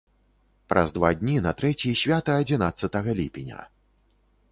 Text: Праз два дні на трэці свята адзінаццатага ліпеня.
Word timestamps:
Праз 0.71 0.93
два 0.95 1.11
дні 1.19 1.35
на 1.47 1.51
трэці 1.59 1.91
свята 2.03 2.31
адзінаццатага 2.45 3.11
ліпеня. 3.21 3.61